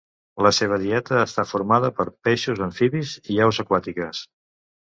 [0.45, 4.27] La seva dieta està formada per peixos, amfibis i aus aquàtiques.